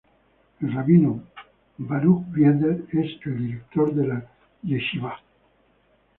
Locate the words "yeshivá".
4.63-5.15